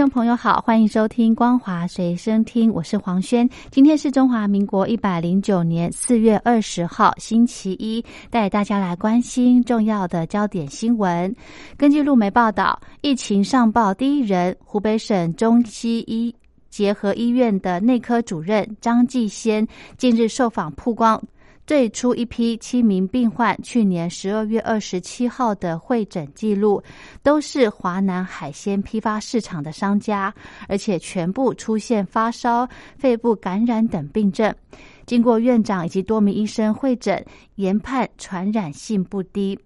[0.00, 3.46] 众朋友好，欢迎收听光华随身听，我是黄轩。
[3.70, 11.36] 今天是中华民国一百零九年四月二十号，星期一，带大家来关心重要的焦点新闻。
[11.76, 16.34] 根据路媒报道，疫情上报第一人，湖北省中西医
[16.70, 21.22] 结合医院的内科主任张继先，近日受访曝光。
[21.70, 26.82] 最初一批七名病患去年十二月二十七号的会诊记录，
[27.22, 30.34] 都是华南海鲜批发市场的商家，
[30.66, 34.52] 而且全部出现发烧、肺部感染等病症。
[35.06, 39.56] 经过院长以及多名医生会诊，研判传染性不低。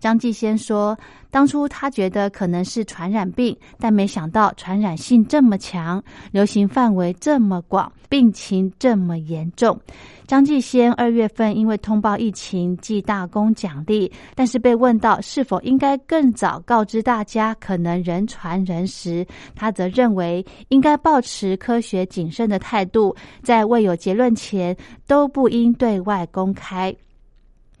[0.00, 0.98] 张继先说，
[1.30, 9.78] 当初他觉得可能是传染病，但没想到传染性这么强，流行范围这么广，病情这么严重。
[10.26, 24.74] 张继先二月份因为通报疫情，记大功奖励，但是被问到是否应该更早告知大家可能人传人时，他则认为应该保持科学谨慎的态度，在未有结论前
[25.06, 26.94] 都不应对外公开。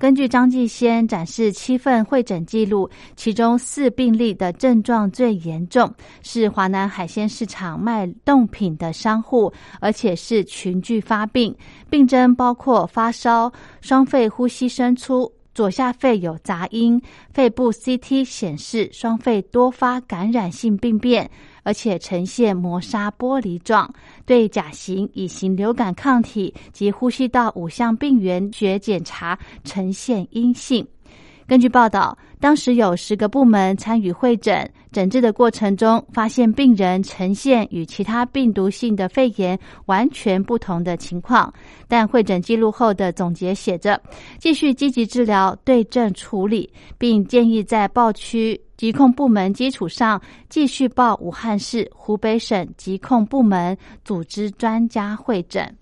[0.00, 11.54] 根据张继先展示七份会诊记录，其中四病例的症状最严重，是华南海鲜市场卖冻品的商户，而且是群聚发病，
[11.90, 17.00] 病症包括发烧、双肺呼吸声粗、左下肺有杂音、
[17.32, 21.30] 肺部 CT 显示双肺多发感染性病变。
[21.62, 23.92] 而且呈现磨砂玻璃状，
[24.24, 30.84] 对甲型、乙型流感抗体及呼吸道五项病原学检查呈现阴性。
[31.46, 39.56] 根据报道，当时有十个部门参与会诊诊治的过程中，发现病人呈现与其他病毒性的肺炎
[39.86, 41.52] 完全不同的情况。
[41.86, 44.00] 但会诊记录后的总结写着：
[44.38, 55.76] 继续积极治疗、对症处理，并建议在报区疾控部门基础上继续报武汉市、湖北省疾控部门组织专家会诊。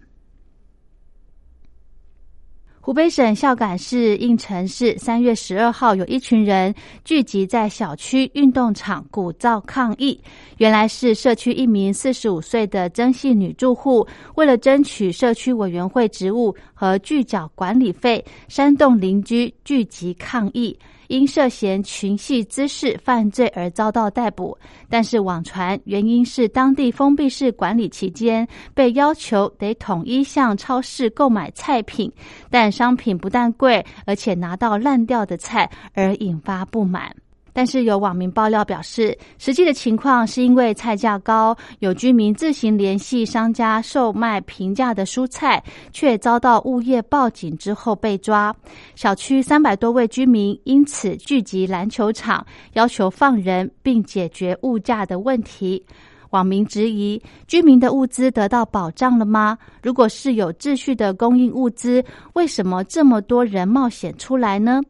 [2.81, 6.75] 湖北省孝感市应城市三月十二号，有一群人
[7.05, 10.19] 聚集在小区运动场鼓噪抗议。
[10.57, 14.07] 原来是社区一名四十五岁的曾姓女住户，
[14.37, 20.79] 为了争取社区委员会职务和拒缴管理费，煽动邻居聚集抗议。
[21.09, 24.57] 因涉嫌群系滋事犯罪而遭到逮捕，
[24.89, 32.13] 但是网传原因是当地封闭式管理期间被要求得统一向超市购买菜品，
[32.49, 37.15] 但商品不但贵，而且拿到烂掉的菜，而引发不满。
[37.59, 45.61] 但是有网民爆料表示，实际的情况是因为菜价高，有居民自行联系商家售卖平价的蔬菜，
[45.93, 48.55] 却遭到物业报警之后被抓。
[48.95, 55.85] 小区三百多位居民因此聚集篮球场，要求放人并解决物价的问题。
[56.31, 59.59] 网民质疑：居民的物资得到保障了吗？
[59.83, 62.05] 如果是有秩序的供应物资，
[62.35, 64.81] 为什么这么多人冒险出来呢？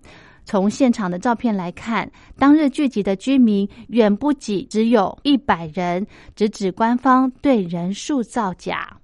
[0.49, 8.97] 从现场的照片来看，当日聚集的居民远不及只有一百人，直指官方对人数造假。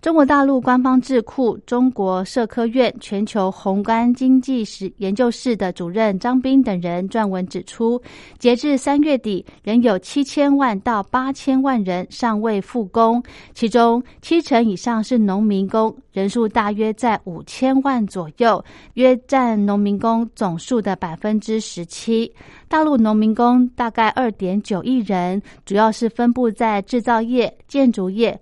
[0.00, 8.00] 中国大陆官方智库中国社科院全球宏观经济史研究室的主任张斌等人撰文指出，
[8.38, 13.22] 截至三月底，仍有七千万到八千万人尚未复工，
[13.52, 22.32] 其中七成以上是农民工，人数大约在五千万左右，约占农民工总数的百分之十七。
[22.68, 28.40] 大陆农民工大概二点九亿人，主要是分布在制造业、建筑业。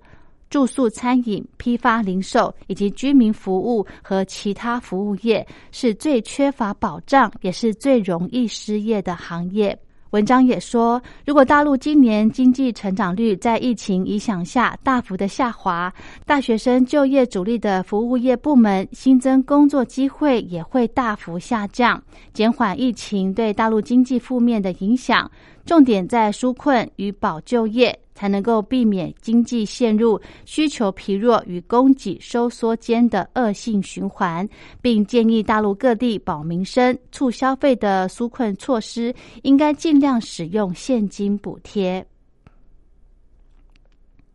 [0.50, 9.78] 住宿、餐饮、批发、零售以及居民服务和其他服务业是最缺乏保障，也是最容易失业的行业。
[10.10, 15.92] 文章也说，如果大陆今年经济成长率在疫情影响下大幅的下滑，
[16.24, 22.02] 大学生就业主力的服务业部门新增工作机会也会大幅下降，
[22.32, 25.30] 减缓疫情对大陆经济负面的影响。
[25.66, 27.94] 重点在纾困与保就业。
[28.18, 34.48] 才能够避免经济陷入需求疲弱与供给收缩间的恶性循环，
[34.82, 42.04] 并建议大陆各地保民生、促消费的纾困措施应该尽量使用现金补贴。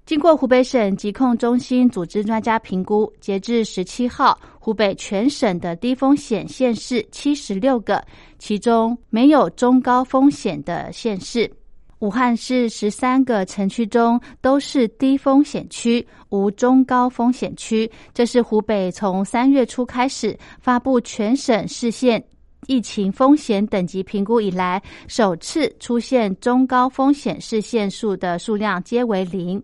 [0.06, 8.02] 经过湖北省疾控中心组织专家评估，截至十七号，湖北全省的低风险县市七十六个，
[8.40, 11.52] 其中没有中高风险的县市。
[12.04, 17.90] 武汉市十三个城区中都是低风险区，无中高风险区。
[18.14, 22.22] 这是湖北从三月初开始发布全省市县。
[22.68, 29.62] 疫情风险等级评估以来，首次出现中高风险市县数的数量皆为零。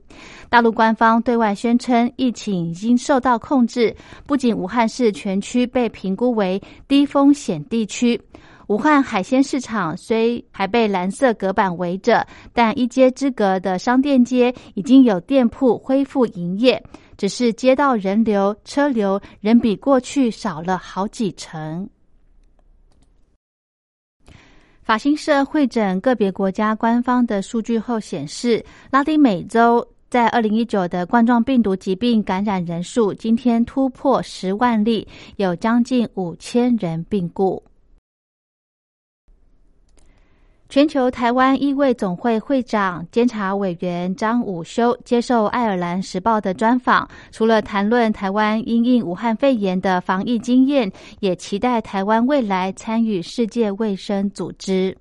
[0.49, 3.93] 大陆官方对外宣称，疫情已经受到控制。
[4.25, 8.21] 不仅武汉市全区被评估为低风险地区，
[8.69, 12.23] 武汉海鲜市场虽还被蓝色隔板围着，
[12.53, 16.79] 但一街之隔的商店街已经有店铺恢复营业，
[17.17, 21.89] 只是街道人流车流仍比过去少了好几成。
[24.83, 35.07] 法新社会诊个别国家官方的数据后显示，拉丁美洲在二零一九的冠状病毒疾病感染人数今天突破十万例，
[35.37, 37.63] 有将近五千人病故。
[40.69, 54.95] 全球台湾医卫总会会长、监察委员张武修接受《爱尔兰时报》的专访，除了谈论台湾因应武汉肺炎的防疫经验，也期待台湾未来参与世界卫生组织。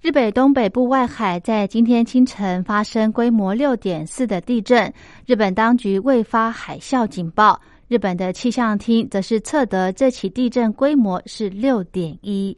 [0.00, 4.94] 日本东北部外海在今天清晨发生规模六点四的地震，
[5.26, 12.56] 日本当局未发海啸警报，日本的气象厅则是测得这起地震规模是六点一。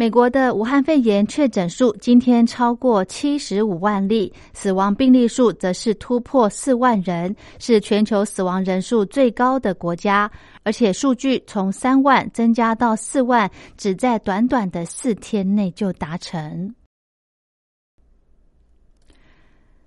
[0.00, 10.30] 美国的武汉肺炎确诊数今天超过七十五万例，死亡病例数则是突破四万人，是全球死亡人数最高的国家。
[10.62, 16.72] 而且数据从三万增加到四万，只在短短的四天内就达成。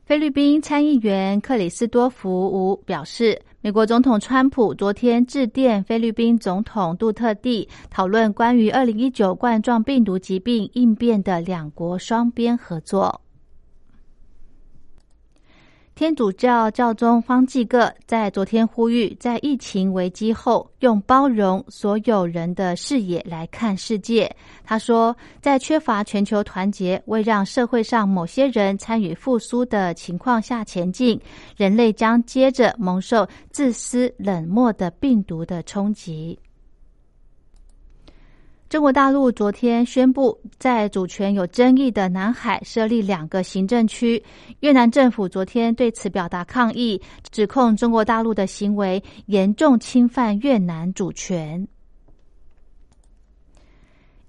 [0.04, 3.42] 菲律宾参议员克里斯多福吴表示。
[3.63, 13.22] 美国总统川普昨天致电菲律宾总统杜特地，讨论关于二零一九冠状病毒疾病应变的两国双边合作。
[16.01, 24.36] 天主教教宗方济各在昨天呼吁，在疫情危机后，用包容所有人的视野来看世界。
[24.63, 31.21] 他说，在缺乏全球团结，为让社会上某些人参与复苏的情况下前进，
[31.56, 36.39] 人类将接着蒙受自私冷漠的病毒的冲击。
[38.72, 44.24] 中国大陆昨天宣布，在主权有争议的南海设立两个行政区。
[44.62, 47.02] 越南政府昨天对此表达抗议，
[47.32, 51.68] 指控中国大陆的行为严重侵犯越南主权。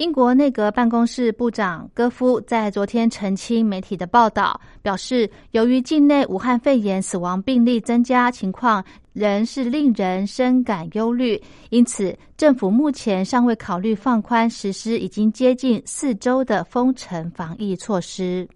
[0.02, 11.40] 英国内阁办公室部长戈夫在昨天澄清媒体的报道，表示，由于境内武汉肺炎死亡病例增加情况仍是令人深感忧虑，
[11.70, 18.48] 因此政府目前尚未考虑放宽实施已经接近四周的封城防疫措施。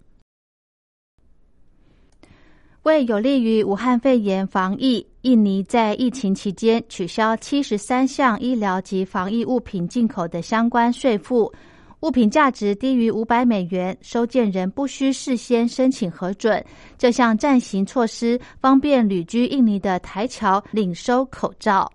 [2.87, 11.51] 为有利于武汉肺炎防疫，印尼在疫情期间取消七十三项医疗及防疫物品进口的相关税负，
[11.99, 16.63] 物品价值低于五百美元，收件人不需事先申请核准。
[16.97, 21.91] 这项暂行措施方便旅居印尼的台侨领收口罩。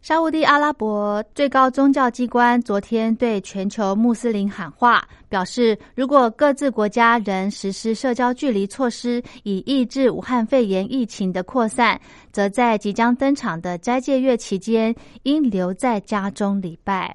[0.00, 12.00] 沙地阿拉伯最高宗教机关昨天对全球穆斯林喊话，表示如果各自国家仍实施社交距离措施，以抑制武汉肺炎疫情的扩散，
[12.32, 17.14] 则在即将登场的斋戒月期间，应留在家中礼拜。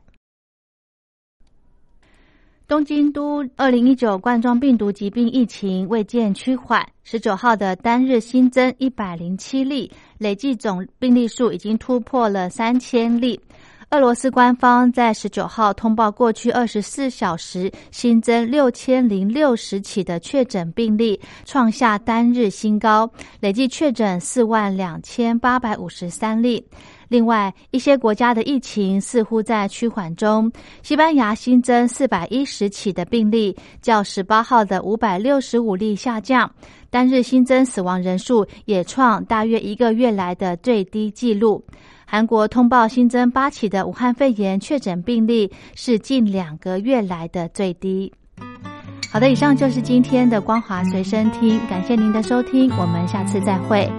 [2.65, 13.37] 东京都二零一九冠状病毒疾病疫情未见趋缓，十九号的单日新增一百零七例，累计总病例数已经突破了三千例。
[13.93, 23.07] 俄罗斯官方在十九号通报，过去二十四小时新增六千零六十起的确诊病例，创下单日新高，
[23.39, 26.65] 累计确诊四万两千八百五十三例。
[27.07, 30.51] 另外，一些国家的疫情似乎在趋缓中。
[30.81, 36.51] 西班牙新增四百一十起的病例，较十八号的五百六十五例下降。
[36.89, 41.63] 单日新增死亡人数也创大约一个月来的最低纪录。
[42.13, 48.13] 韩国通报新增八起的武汉肺炎确诊病例，是近两个月来的最低。
[49.11, 53.91] 好的，以上就是今天的光华随身听，感谢您的收听，我们下次再会。